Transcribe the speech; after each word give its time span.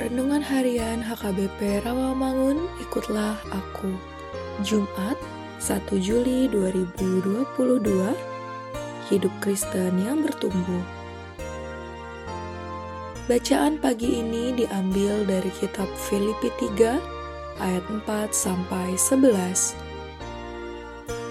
Renungan 0.00 0.40
Harian 0.40 1.04
HKBP 1.04 1.84
Rawamangun, 1.84 2.72
ikutlah 2.80 3.36
aku. 3.52 3.92
Jumat, 4.64 5.20
1 5.60 6.00
Juli 6.00 6.48
2022. 6.48 8.16
Hidup 9.12 9.34
Kristen 9.44 10.00
yang 10.00 10.24
bertumbuh. 10.24 10.80
Bacaan 13.28 13.76
pagi 13.76 14.24
ini 14.24 14.56
diambil 14.56 15.28
dari 15.28 15.52
kitab 15.60 15.92
Filipi 16.08 16.48
3 16.56 16.96
ayat 17.60 17.84
4 17.84 18.32
sampai 18.32 18.96
11. 18.96 19.76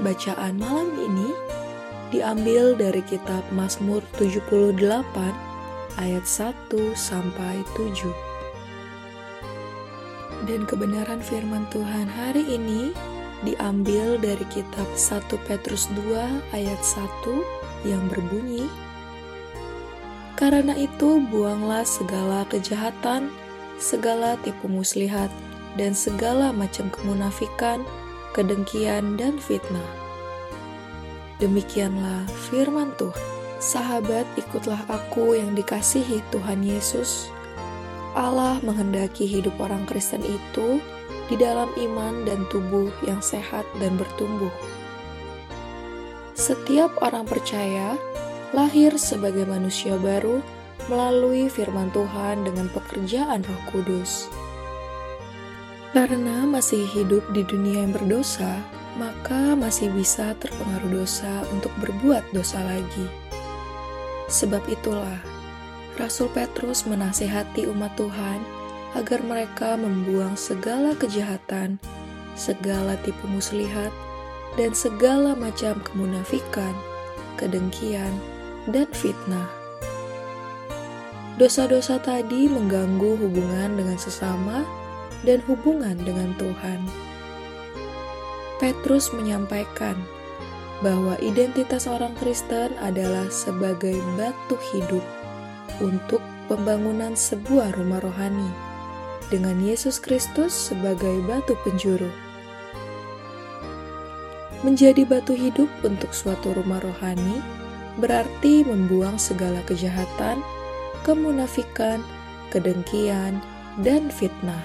Bacaan 0.00 0.56
malam 0.56 0.88
ini 1.04 1.36
diambil 2.08 2.72
dari 2.72 3.04
kitab 3.04 3.44
Mazmur 3.52 4.00
78 4.16 4.80
ayat 6.00 6.24
1 6.24 6.96
sampai 6.96 7.60
7. 7.76 8.33
Dan 10.44 10.68
kebenaran 10.68 11.24
firman 11.24 11.64
Tuhan 11.72 12.08
hari 12.10 12.44
ini 12.44 12.92
diambil 13.44 14.16
dari 14.20 14.44
kitab 14.48 14.88
1 14.96 15.28
Petrus 15.48 15.88
2 15.92 16.54
ayat 16.56 16.80
1 16.80 17.88
yang 17.88 18.00
berbunyi 18.08 18.68
Karena 20.34 20.74
itu 20.74 21.22
buanglah 21.30 21.86
segala 21.86 22.42
kejahatan, 22.50 23.30
segala 23.78 24.34
tipu 24.42 24.66
muslihat, 24.66 25.30
dan 25.78 25.94
segala 25.94 26.50
macam 26.50 26.90
kemunafikan, 26.90 27.86
kedengkian, 28.34 29.14
dan 29.14 29.38
fitnah. 29.38 29.86
Demikianlah 31.38 32.26
firman 32.50 32.90
Tuhan. 32.98 33.22
Sahabat, 33.62 34.26
ikutlah 34.36 34.82
aku 34.90 35.38
yang 35.38 35.56
dikasihi 35.56 36.20
Tuhan 36.34 36.66
Yesus. 36.66 37.32
Allah 38.14 38.62
menghendaki 38.62 39.26
hidup 39.26 39.58
orang 39.58 39.82
Kristen 39.90 40.22
itu 40.22 40.78
di 41.26 41.34
dalam 41.34 41.70
iman 41.74 42.22
dan 42.22 42.46
tubuh 42.48 42.88
yang 43.02 43.18
sehat 43.18 43.66
dan 43.82 43.98
bertumbuh. 43.98 44.52
Setiap 46.34 46.94
orang 47.02 47.26
percaya 47.26 47.98
lahir 48.54 48.94
sebagai 48.98 49.46
manusia 49.46 49.98
baru 49.98 50.38
melalui 50.86 51.50
firman 51.50 51.90
Tuhan 51.90 52.46
dengan 52.46 52.70
pekerjaan 52.70 53.42
Roh 53.42 53.62
Kudus. 53.70 54.30
Karena 55.94 56.42
masih 56.42 56.86
hidup 56.90 57.22
di 57.30 57.46
dunia 57.46 57.86
yang 57.86 57.94
berdosa, 57.94 58.58
maka 58.98 59.54
masih 59.54 59.94
bisa 59.94 60.34
terpengaruh 60.42 61.02
dosa 61.02 61.46
untuk 61.54 61.70
berbuat 61.78 62.34
dosa 62.34 62.62
lagi. 62.66 63.06
Sebab 64.26 64.66
itulah, 64.66 65.22
Rasul 65.94 66.26
Petrus 66.34 66.90
menasehati 66.90 67.70
umat 67.70 67.94
Tuhan 67.94 68.42
agar 68.98 69.22
mereka 69.22 69.78
membuang 69.78 70.34
segala 70.34 70.94
kejahatan, 70.98 71.78
segala 72.34 72.98
tipu 73.02 73.30
muslihat, 73.30 73.94
dan 74.58 74.74
segala 74.74 75.38
macam 75.38 75.78
kemunafikan, 75.86 76.74
kedengkian, 77.38 78.10
dan 78.70 78.90
fitnah. 78.90 79.46
Dosa-dosa 81.38 81.98
tadi 81.98 82.46
mengganggu 82.46 83.18
hubungan 83.18 83.74
dengan 83.74 83.98
sesama 83.98 84.62
dan 85.26 85.42
hubungan 85.50 85.98
dengan 85.98 86.30
Tuhan. 86.38 86.78
Petrus 88.62 89.10
menyampaikan 89.10 89.98
bahwa 90.78 91.18
identitas 91.18 91.90
orang 91.90 92.14
Kristen 92.22 92.70
adalah 92.78 93.26
sebagai 93.34 93.98
batu 94.14 94.54
hidup 94.74 95.02
untuk 95.82 96.20
pembangunan 96.46 97.16
sebuah 97.16 97.74
rumah 97.74 98.00
rohani, 98.04 98.50
dengan 99.32 99.56
Yesus 99.58 99.96
Kristus 99.98 100.52
sebagai 100.52 101.24
batu 101.24 101.56
penjuru. 101.64 102.12
Menjadi 104.64 105.04
batu 105.04 105.36
hidup 105.36 105.68
untuk 105.84 106.16
suatu 106.16 106.56
rumah 106.56 106.80
rohani 106.80 107.44
berarti 108.00 108.64
membuang 108.64 109.20
segala 109.20 109.60
kejahatan, 109.68 110.40
kemunafikan, 111.04 112.00
kedengkian, 112.48 113.38
dan 113.84 114.08
fitnah. 114.08 114.64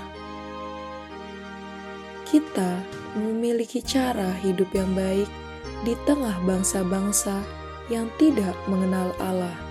Kita 2.30 2.80
memiliki 3.18 3.82
cara 3.82 4.30
hidup 4.40 4.70
yang 4.72 4.94
baik 4.94 5.28
di 5.84 5.98
tengah 6.06 6.38
bangsa-bangsa 6.46 7.42
yang 7.90 8.06
tidak 8.22 8.54
mengenal 8.70 9.12
Allah. 9.18 9.69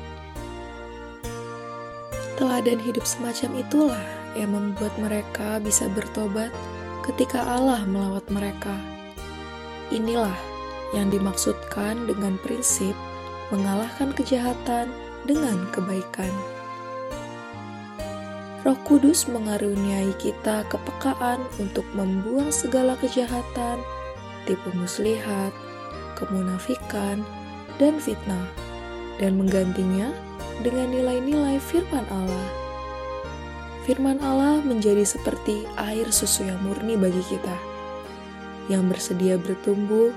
Teladan 2.39 2.79
hidup 2.79 3.03
semacam 3.03 3.51
itulah 3.59 4.07
yang 4.39 4.55
membuat 4.55 4.95
mereka 4.95 5.59
bisa 5.59 5.91
bertobat 5.91 6.55
ketika 7.03 7.43
Allah 7.43 7.83
melawat 7.83 8.23
mereka. 8.31 8.79
Inilah 9.91 10.39
yang 10.95 11.11
dimaksudkan 11.11 12.07
dengan 12.07 12.39
prinsip 12.47 12.95
mengalahkan 13.51 14.15
kejahatan 14.15 14.87
dengan 15.27 15.67
kebaikan. 15.75 16.31
Roh 18.63 18.79
Kudus 18.87 19.27
mengaruniai 19.27 20.15
kita 20.23 20.63
kepekaan 20.71 21.43
untuk 21.59 21.91
membuang 21.91 22.55
segala 22.55 22.95
kejahatan, 23.03 23.83
tipu 24.47 24.71
muslihat, 24.79 25.51
kemunafikan, 26.15 27.27
dan 27.83 27.99
fitnah, 27.99 28.47
dan 29.19 29.35
menggantinya 29.35 30.15
dengan 30.63 30.91
nilai-nilai 30.91 31.59
firman 31.63 32.07
Allah. 32.11 32.49
Firman 33.89 34.21
Allah 34.21 34.61
menjadi 34.61 35.01
seperti 35.07 35.65
air 35.81 36.13
susu 36.13 36.45
yang 36.45 36.61
murni 36.61 36.99
bagi 37.01 37.25
kita, 37.25 37.57
yang 38.69 38.85
bersedia 38.91 39.41
bertumbuh 39.41 40.13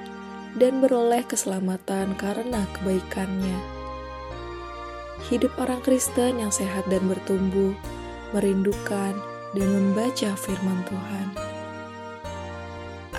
dan 0.60 0.84
beroleh 0.84 1.24
keselamatan 1.24 2.12
karena 2.20 2.68
kebaikannya. 2.76 3.56
Hidup 5.32 5.56
orang 5.62 5.80
Kristen 5.86 6.42
yang 6.44 6.52
sehat 6.52 6.84
dan 6.92 7.08
bertumbuh 7.08 7.72
merindukan 8.36 9.16
dan 9.56 9.68
membaca 9.72 10.36
firman 10.36 10.80
Tuhan. 10.88 11.28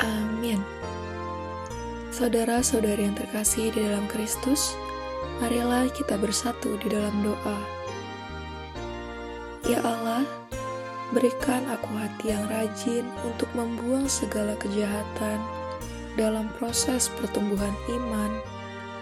Amin. 0.02 0.60
Saudara-saudari 2.12 3.08
yang 3.08 3.16
terkasih 3.16 3.72
di 3.72 3.80
dalam 3.88 4.04
Kristus, 4.12 4.76
marilah 5.40 5.90
kita 5.90 6.18
bersatu 6.18 6.78
di 6.82 6.92
dalam 6.92 7.12
doa. 7.22 7.58
Ya 9.66 9.78
Allah, 9.86 10.26
berikan 11.14 11.66
aku 11.70 11.90
hati 11.94 12.34
yang 12.34 12.44
rajin 12.50 13.06
untuk 13.22 13.46
membuang 13.54 14.10
segala 14.10 14.58
kejahatan 14.58 15.38
dalam 16.18 16.50
proses 16.58 17.08
pertumbuhan 17.14 17.72
iman, 17.88 18.32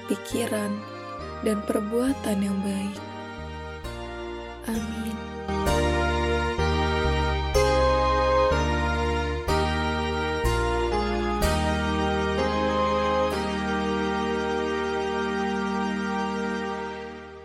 pikiran, 0.07 0.77
dan 1.43 1.65
perbuatan 1.65 2.39
yang 2.45 2.59
baik. 2.61 3.01
Amin. 4.69 5.40